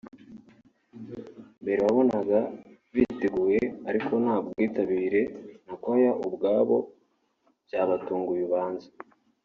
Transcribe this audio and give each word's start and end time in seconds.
Mbere 1.61 1.79
wabonaga 1.85 2.39
biteguye 2.93 3.61
ariko 3.89 4.11
nta 4.23 4.35
bwitabire 4.45 5.21
na 5.65 5.73
choirs 5.81 6.17
ubwabo 6.27 6.77
byabatunguye 7.65 8.43
ubanza 8.49 8.87